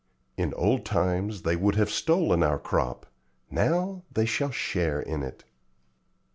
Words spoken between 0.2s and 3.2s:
In old times they would have stolen our crop;